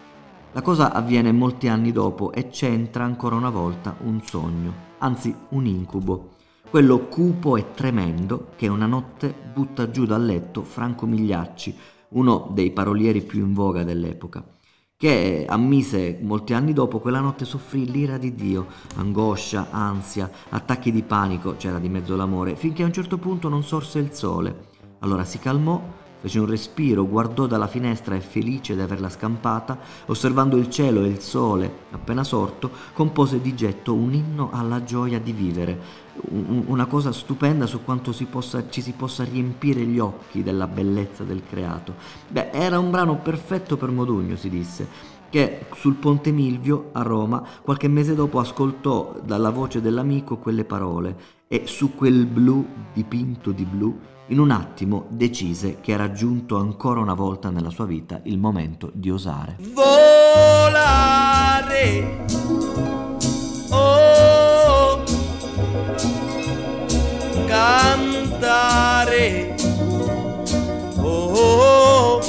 La 0.51 0.61
cosa 0.61 0.91
avviene 0.91 1.31
molti 1.31 1.67
anni 1.67 1.91
dopo 1.91 2.31
e 2.31 2.49
c'entra 2.49 3.03
ancora 3.03 3.35
una 3.35 3.49
volta 3.49 3.95
un 4.01 4.21
sogno, 4.21 4.73
anzi 4.99 5.33
un 5.49 5.65
incubo, 5.65 6.35
quello 6.69 7.07
cupo 7.07 7.57
e 7.57 7.73
tremendo 7.73 8.49
che 8.55 8.67
una 8.67 8.85
notte 8.85 9.33
butta 9.53 9.89
giù 9.89 10.05
dal 10.05 10.23
letto 10.23 10.63
Franco 10.63 11.05
Migliacci, 11.05 11.75
uno 12.09 12.49
dei 12.51 12.71
parolieri 12.71 13.21
più 13.21 13.39
in 13.39 13.53
voga 13.53 13.83
dell'epoca 13.83 14.43
che 14.99 15.45
ammise 15.47 16.19
molti 16.19 16.53
anni 16.53 16.73
dopo 16.73 16.99
quella 16.99 17.21
notte 17.21 17.45
soffrì 17.45 17.89
l'ira 17.89 18.17
di 18.17 18.35
Dio, 18.35 18.67
angoscia, 18.97 19.67
ansia, 19.71 20.29
attacchi 20.49 20.91
di 20.91 21.03
panico, 21.03 21.55
c'era 21.55 21.79
di 21.79 21.87
mezzo 21.87 22.17
l'amore, 22.17 22.57
finché 22.57 22.83
a 22.83 22.87
un 22.87 22.91
certo 22.91 23.17
punto 23.17 23.47
non 23.47 23.63
sorse 23.63 23.99
il 23.99 24.11
sole. 24.11 24.67
Allora 24.99 25.23
si 25.23 25.39
calmò, 25.39 25.81
fece 26.19 26.39
un 26.39 26.45
respiro, 26.45 27.07
guardò 27.07 27.47
dalla 27.47 27.67
finestra 27.67 28.15
e 28.15 28.19
felice 28.19 28.75
di 28.75 28.81
averla 28.81 29.09
scampata, 29.09 29.77
osservando 30.07 30.57
il 30.57 30.69
cielo 30.69 31.03
e 31.03 31.07
il 31.07 31.19
sole 31.19 31.71
appena 31.91 32.23
sorto, 32.23 32.69
compose 32.93 33.41
di 33.41 33.55
getto 33.55 33.93
un 33.93 34.13
inno 34.13 34.49
alla 34.51 34.83
gioia 34.83 35.19
di 35.19 35.31
vivere, 35.31 35.79
una 36.31 36.85
cosa 36.85 37.11
stupenda 37.11 37.65
su 37.65 37.83
quanto 37.83 38.11
si 38.11 38.25
possa, 38.25 38.69
ci 38.69 38.81
si 38.81 38.91
possa 38.91 39.23
riempire 39.23 39.81
gli 39.81 39.99
occhi 39.99 40.43
della 40.43 40.67
bellezza 40.67 41.23
del 41.23 41.41
creato. 41.47 41.95
Beh, 42.27 42.51
era 42.51 42.77
un 42.79 42.91
brano 42.91 43.17
perfetto 43.17 43.77
per 43.77 43.89
Modugno, 43.89 44.35
si 44.35 44.49
disse. 44.49 45.17
che 45.29 45.67
sul 45.75 45.93
Ponte 45.95 46.31
Milvio 46.31 46.89
a 46.93 47.03
Roma 47.03 47.43
qualche 47.61 47.87
mese 47.87 48.15
dopo 48.15 48.39
ascoltò 48.39 49.15
dalla 49.23 49.51
voce 49.51 49.79
dell'amico 49.79 50.37
quelle 50.37 50.65
parole 50.65 51.37
e 51.47 51.63
su 51.65 51.93
quel 51.95 52.25
blu 52.25 52.65
dipinto 52.93 53.51
di 53.51 53.63
blu 53.63 53.97
in 54.29 54.39
un 54.39 54.51
attimo 54.51 55.07
decise 55.09 55.79
che 55.81 55.91
era 55.91 56.11
giunto 56.11 56.57
ancora 56.57 56.99
una 56.99 57.15
volta 57.15 57.49
nella 57.49 57.71
sua 57.71 57.85
vita 57.85 58.19
il 58.23 58.37
momento 58.37 58.91
di 58.93 59.09
osare. 59.09 59.55
Volare. 59.73 61.07
Oh. 63.71 65.03
Cantare. 67.47 69.55
Oh. 71.01 72.19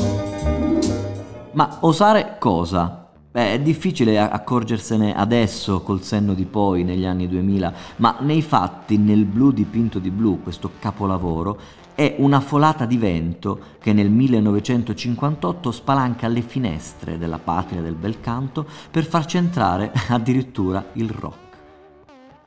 Ma 1.52 1.76
osare 1.80 2.37
cosa? 2.38 2.95
Beh, 3.33 3.52
è 3.52 3.61
difficile 3.61 4.19
accorgersene 4.19 5.14
adesso 5.14 5.83
col 5.83 6.02
senno 6.02 6.35
di 6.35 6.47
poi, 6.47 6.83
negli 6.83 7.04
anni 7.04 7.28
2000, 7.28 7.73
ma 7.99 8.16
nei 8.21 8.42
fatti, 8.42 8.99
nel 8.99 9.25
blu 9.25 9.52
dipinto 9.52 10.00
di 10.00 10.11
blu, 10.11 10.42
questo 10.42 10.73
capolavoro, 10.80 11.57
è 11.94 12.14
una 12.18 12.40
folata 12.40 12.87
di 12.87 12.97
vento 12.97 13.61
che 13.80 13.92
nel 13.92 14.11
1958 14.11 15.70
spalanca 15.70 16.28
le 16.28 16.42
finestre 16.42 17.18
della 17.18 17.38
patria 17.38 17.80
del 17.80 17.94
bel 17.94 18.20
canto 18.20 18.66
per 18.90 19.04
far 19.04 19.26
centrare 19.26 19.92
addirittura 20.09 20.85
il 20.94 21.11
rock. 21.11 21.49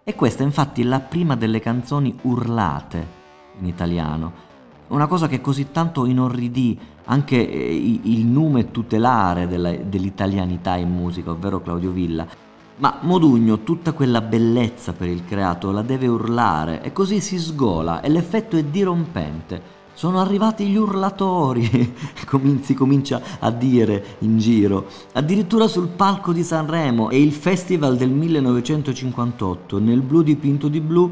E 0.04 0.16
questa 0.16 0.44
è 0.44 0.46
infatti 0.46 0.84
la 0.84 1.00
prima 1.00 1.36
delle 1.36 1.60
canzoni 1.60 2.18
urlate 2.24 3.22
in 3.60 3.68
italiano, 3.68 4.52
una 4.88 5.08
cosa 5.08 5.28
che 5.28 5.42
così 5.42 5.72
tanto 5.72 6.06
inorridì 6.06 6.78
anche 7.06 7.50
eh, 7.50 8.00
il 8.04 8.26
nome 8.26 8.72
tutelare 8.72 9.48
della, 9.48 9.72
dell'italianità 9.72 10.76
in 10.76 10.92
musica, 10.92 11.32
ovvero 11.32 11.62
Claudio 11.62 11.92
Villa. 11.92 12.28
Ma 12.78 12.98
Modugno 13.02 13.60
tutta 13.60 13.94
quella 13.94 14.22
bellezza 14.22 14.94
per 14.94 15.08
il 15.08 15.24
creato 15.26 15.72
la 15.72 15.84
deve 15.84 16.08
urlare 16.08 16.82
e 16.82 16.92
così 16.92 17.22
si 17.22 17.38
sgola 17.38 18.02
e 18.02 18.10
l'effetto 18.10 18.58
è 18.58 18.64
dirompente. 18.64 19.82
Sono 19.94 20.20
arrivati 20.20 20.66
gli 20.66 20.76
urlatori, 20.76 21.64
si 22.62 22.74
comincia 22.74 23.22
a 23.40 23.52
dire 23.52 24.18
in 24.20 24.40
giro, 24.40 24.88
addirittura 25.14 25.68
sul 25.68 25.88
palco 25.90 26.34
di 26.34 26.44
Sanremo 26.44 27.12
e 27.12 27.22
il 27.22 27.32
festival 27.32 27.96
del 27.96 28.10
1958 28.10 29.80
nel 29.80 30.02
blu 30.02 30.24
dipinto 30.24 30.68
di 30.68 30.82
blu 30.82 31.12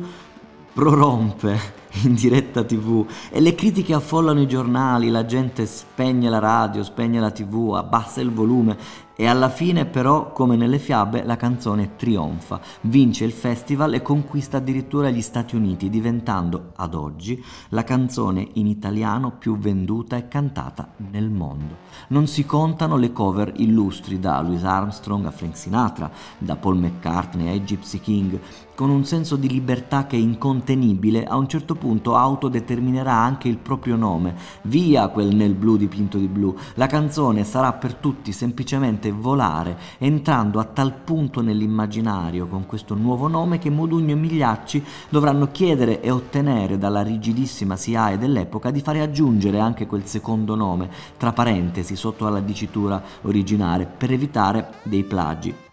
prorompe 0.74 1.60
in 2.04 2.14
diretta 2.14 2.64
tv 2.64 3.06
e 3.30 3.40
le 3.40 3.56
critiche 3.56 3.94
affollano 3.94 4.42
i 4.42 4.48
giornali, 4.48 5.10
la 5.10 5.26
gente 5.26 5.66
spegne 5.66 6.30
la 6.30 6.40
radio, 6.40 6.84
spegne 6.84 7.20
la 7.20 7.32
tv, 7.32 7.74
abbassa 7.76 8.22
il 8.22 8.32
volume. 8.32 9.10
E 9.14 9.28
alla 9.28 9.50
fine 9.50 9.86
però, 9.86 10.32
come 10.32 10.56
nelle 10.56 10.80
fiabe, 10.80 11.24
la 11.24 11.36
canzone 11.36 11.96
trionfa, 11.96 12.60
vince 12.82 13.24
il 13.24 13.34
festival 13.34 13.94
e 13.94 14.02
conquista 14.02 14.58
addirittura 14.58 15.12
gli 15.12 15.22
Stati 15.22 15.56
Uniti, 15.56 15.92
diventando 15.92 16.72
ad 16.76 16.96
oggi 16.96 17.44
la 17.70 17.84
canzone 17.84 18.48
in 18.54 18.66
italiano 18.66 19.34
più 19.38 19.60
venduta 19.60 20.16
e 20.16 20.28
cantata 20.28 20.94
nel 21.12 21.30
mondo. 21.30 21.76
Non 22.08 22.26
si 22.26 22.48
contano 22.48 22.98
le 22.98 23.12
cover 23.12 23.54
illustri 23.58 24.20
da 24.20 24.42
Louis 24.42 24.64
Armstrong 24.64 25.26
a 25.28 25.32
Frank 25.32 25.56
Sinatra, 25.56 26.10
da 26.40 26.56
Paul 26.56 26.78
McCartney 26.78 27.48
ai 27.48 27.64
Gypsy 27.64 28.00
King, 28.00 28.40
con 28.74 28.90
un 28.90 29.06
senso 29.06 29.36
di 29.36 29.48
libertà 29.48 30.08
che 30.08 30.16
è 30.16 30.20
incontenibile, 30.20 31.26
a 31.26 31.36
un 31.36 31.48
certo 31.48 31.76
punto 31.82 32.16
autodeterminerà 32.16 33.12
anche 33.12 33.48
il 33.48 33.58
proprio 33.58 33.96
nome. 33.96 34.36
Via 34.64 35.08
quel 35.08 35.36
nel 35.36 35.56
blu 35.56 35.78
dipinto 35.78 36.20
di 36.20 36.28
blu. 36.28 36.56
La 36.76 36.86
canzone 36.86 37.44
sarà 37.44 37.74
per 37.74 37.96
tutti 37.96 38.32
semplicemente 38.32 39.12
volare, 39.12 39.76
entrando 39.98 40.60
a 40.60 40.64
tal 40.64 40.94
punto 40.94 41.42
nell'immaginario 41.42 42.46
con 42.46 42.68
questo 42.68 42.94
nuovo 42.94 43.28
nome 43.28 43.58
che 43.58 43.72
Modugno 43.72 44.12
e 44.12 44.16
Migliacci 44.16 44.84
dovranno 45.10 45.50
chiedere 45.52 46.02
e 46.02 46.12
ottenere 46.12 46.78
dalla 46.78 47.02
rigidissima 47.02 47.76
SIAE 47.76 48.20
dell'epoca 48.20 48.70
di 48.70 48.82
fare 48.82 49.02
aggiungere 49.02 49.60
anche 49.60 49.88
quel 49.88 50.06
secondo 50.06 50.54
nome, 50.54 50.88
tra 51.18 51.34
parentesi, 51.34 51.96
sotto 51.96 52.28
alla 52.28 52.42
dicitura 52.42 53.02
originale, 53.24 53.88
per 53.88 54.12
evitare 54.12 54.74
dei 54.84 55.04
plagi. 55.04 55.70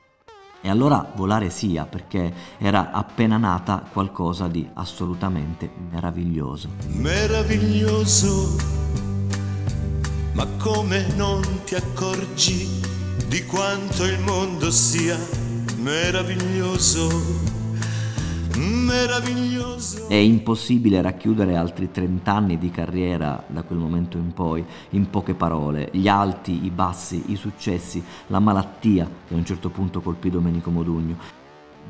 E 0.60 0.68
allora 0.68 1.12
volare 1.14 1.50
sia, 1.50 1.86
perché 1.86 2.32
era 2.58 2.90
appena 2.90 3.36
nata 3.36 3.84
qualcosa 3.92 4.48
di 4.48 4.68
assolutamente 4.74 5.70
meraviglioso. 5.90 6.68
Meraviglioso, 6.88 8.56
ma 10.32 10.46
come 10.58 11.06
non 11.14 11.42
ti 11.64 11.76
accorgi 11.76 12.80
di 13.28 13.46
quanto 13.46 14.04
il 14.04 14.18
mondo 14.20 14.70
sia 14.70 15.16
meraviglioso? 15.76 17.57
Meraviglioso. 18.58 20.08
È 20.08 20.14
impossibile 20.14 21.00
racchiudere 21.00 21.56
altri 21.56 21.90
30 21.90 22.32
anni 22.32 22.58
di 22.58 22.70
carriera 22.70 23.42
da 23.46 23.62
quel 23.62 23.78
momento 23.78 24.16
in 24.16 24.32
poi 24.32 24.64
in 24.90 25.08
poche 25.10 25.34
parole, 25.34 25.88
gli 25.92 26.08
alti, 26.08 26.64
i 26.64 26.70
bassi, 26.70 27.24
i 27.26 27.36
successi, 27.36 28.02
la 28.26 28.40
malattia 28.40 29.08
che 29.26 29.34
a 29.34 29.36
un 29.36 29.44
certo 29.44 29.70
punto 29.70 30.00
colpì 30.00 30.30
Domenico 30.30 30.70
Modugno. 30.70 31.16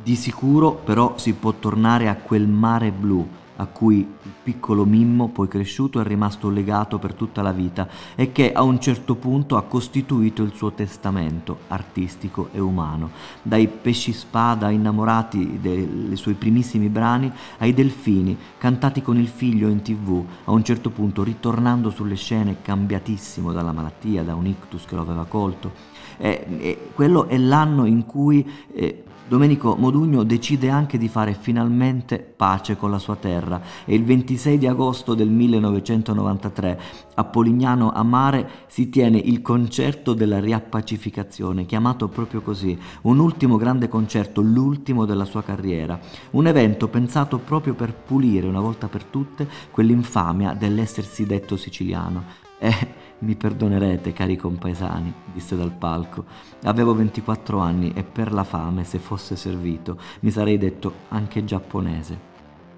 Di 0.02 0.14
sicuro 0.14 0.72
però 0.72 1.16
si 1.16 1.32
può 1.32 1.52
tornare 1.54 2.08
a 2.08 2.16
quel 2.16 2.46
mare 2.46 2.92
blu 2.92 3.26
a 3.60 3.66
cui 3.66 3.98
il 3.98 4.32
piccolo 4.42 4.84
Mimmo, 4.84 5.28
poi 5.28 5.48
cresciuto, 5.48 6.00
è 6.00 6.04
rimasto 6.04 6.48
legato 6.48 6.98
per 6.98 7.14
tutta 7.14 7.42
la 7.42 7.52
vita 7.52 7.88
e 8.14 8.32
che 8.32 8.52
a 8.52 8.62
un 8.62 8.80
certo 8.80 9.14
punto 9.16 9.56
ha 9.56 9.62
costituito 9.62 10.42
il 10.42 10.52
suo 10.54 10.72
testamento 10.72 11.58
artistico 11.68 12.48
e 12.52 12.60
umano. 12.60 13.10
Dai 13.42 13.66
pesci 13.68 14.12
spada 14.12 14.70
innamorati 14.70 15.58
dei 15.60 16.16
suoi 16.16 16.34
primissimi 16.34 16.88
brani 16.88 17.30
ai 17.58 17.74
delfini 17.74 18.36
cantati 18.58 19.02
con 19.02 19.18
il 19.18 19.28
figlio 19.28 19.68
in 19.68 19.82
tv, 19.82 20.24
a 20.44 20.52
un 20.52 20.62
certo 20.62 20.90
punto 20.90 21.22
ritornando 21.22 21.90
sulle 21.90 22.16
scene 22.16 22.62
cambiatissimo 22.62 23.52
dalla 23.52 23.72
malattia, 23.72 24.22
da 24.22 24.34
un 24.34 24.46
ictus 24.46 24.84
che 24.84 24.94
lo 24.94 25.02
aveva 25.02 25.24
colto. 25.24 25.96
E, 26.16 26.46
e 26.58 26.90
quello 26.94 27.26
è 27.26 27.38
l'anno 27.38 27.84
in 27.86 28.04
cui 28.04 28.48
eh, 28.72 29.04
Domenico 29.28 29.76
Modugno 29.76 30.22
decide 30.22 30.70
anche 30.70 30.96
di 30.96 31.06
fare 31.06 31.34
finalmente 31.38 32.18
pace 32.18 32.78
con 32.78 32.90
la 32.90 32.98
sua 32.98 33.16
terra 33.16 33.60
e 33.84 33.94
il 33.94 34.02
26 34.02 34.56
di 34.56 34.66
agosto 34.66 35.12
del 35.12 35.28
1993 35.28 36.80
a 37.14 37.24
Polignano 37.24 37.92
a 37.92 38.02
Mare 38.02 38.48
si 38.68 38.88
tiene 38.88 39.18
il 39.18 39.42
concerto 39.42 40.14
della 40.14 40.40
riappacificazione, 40.40 41.66
chiamato 41.66 42.08
proprio 42.08 42.40
così, 42.40 42.78
un 43.02 43.18
ultimo 43.18 43.58
grande 43.58 43.86
concerto, 43.88 44.40
l'ultimo 44.40 45.04
della 45.04 45.26
sua 45.26 45.42
carriera, 45.42 46.00
un 46.30 46.46
evento 46.46 46.88
pensato 46.88 47.36
proprio 47.36 47.74
per 47.74 47.92
pulire 47.92 48.46
una 48.46 48.60
volta 48.60 48.88
per 48.88 49.04
tutte 49.04 49.46
quell'infamia 49.70 50.54
dell'essersi 50.54 51.26
detto 51.26 51.58
siciliano. 51.58 52.46
E 52.58 52.72
mi 53.20 53.34
perdonerete, 53.34 54.12
cari 54.12 54.36
compaesani, 54.36 55.12
disse 55.32 55.56
dal 55.56 55.72
palco. 55.72 56.24
Avevo 56.64 56.94
24 56.94 57.58
anni 57.58 57.92
e 57.94 58.04
per 58.04 58.32
la 58.32 58.44
fame, 58.44 58.84
se 58.84 58.98
fosse 58.98 59.34
servito, 59.34 59.98
mi 60.20 60.30
sarei 60.30 60.58
detto 60.58 60.92
anche 61.08 61.44
giapponese. 61.44 62.26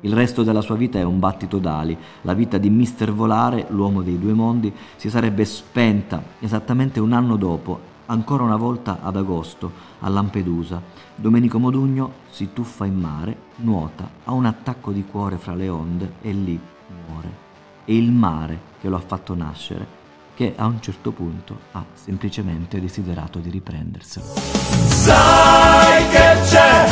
Il 0.03 0.15
resto 0.15 0.43
della 0.43 0.63
sua 0.63 0.77
vita 0.77 0.99
è 0.99 1.03
un 1.03 1.19
battito 1.19 1.59
d'ali. 1.59 1.97
La 2.23 2.33
vita 2.33 2.57
di 2.57 2.71
Mister 2.71 3.13
Volare, 3.13 3.67
l'uomo 3.69 4.01
dei 4.01 4.19
due 4.19 4.33
mondi, 4.33 4.73
si 4.97 5.11
sarebbe 5.11 5.45
spenta 5.45 6.23
esattamente 6.39 7.01
un 7.01 7.13
anno 7.13 7.37
dopo, 7.37 7.89
ancora 8.07 8.43
una 8.43 8.57
volta 8.57 9.01
ad 9.03 9.17
agosto, 9.17 9.71
a 10.01 10.09
Lampedusa. 10.09 10.81
Domenico 11.15 11.59
Modugno 11.59 12.13
si 12.31 12.51
tuffa 12.55 12.87
in 12.87 12.99
mare, 12.99 13.37
nuota, 13.57 14.09
ha 14.25 14.33
un 14.33 14.47
attacco 14.47 14.91
di 14.91 15.05
cuore 15.05 15.37
fra 15.37 15.55
le 15.55 15.69
onde 15.69 16.13
e 16.23 16.33
lì 16.33 16.59
muore. 17.07 17.49
È 17.85 17.93
il 17.93 18.11
mare 18.11 18.59
che 18.81 18.89
lo 18.89 18.97
ha 18.97 19.01
fatto 19.01 19.35
nascere 19.35 20.00
che 20.41 20.55
a 20.57 20.65
un 20.65 20.81
certo 20.81 21.13
punto 21.13 21.59
ha 21.73 21.85
semplicemente 21.93 22.81
desiderato 22.81 23.41
di 23.41 23.51
riprenderselo. 23.51 24.25
Sai 24.25 26.09
che 26.09 26.41
c'è, 26.45 26.89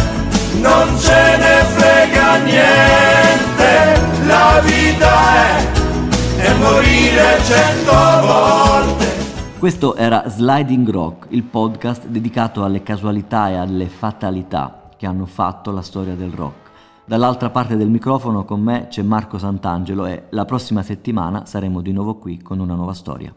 non 0.61 0.98
ce 0.98 1.37
ne 1.38 1.64
frega 1.64 2.37
niente, 2.44 4.26
la 4.26 4.61
vita 4.62 5.34
è, 5.34 5.72
e 6.44 6.54
morire 6.56 7.38
cento 7.44 7.92
volte. 8.26 9.06
Questo 9.58 9.96
era 9.96 10.28
Sliding 10.28 10.90
Rock, 10.90 11.28
il 11.30 11.44
podcast 11.44 12.06
dedicato 12.06 12.64
alle 12.64 12.82
casualità 12.82 13.48
e 13.48 13.54
alle 13.54 13.87
fatalità 13.87 14.90
che 14.94 15.06
hanno 15.06 15.24
fatto 15.24 15.70
la 15.70 15.80
storia 15.80 16.14
del 16.14 16.32
rock. 16.32 16.67
Dall'altra 17.09 17.49
parte 17.49 17.79
del 17.79 17.88
microfono 17.88 18.44
con 18.44 18.61
me 18.61 18.88
c'è 18.90 19.01
Marco 19.01 19.38
Sant'Angelo 19.38 20.05
e 20.05 20.25
la 20.29 20.44
prossima 20.44 20.83
settimana 20.83 21.47
saremo 21.47 21.81
di 21.81 21.90
nuovo 21.90 22.16
qui 22.16 22.42
con 22.42 22.59
una 22.59 22.75
nuova 22.75 22.92
storia. 22.92 23.33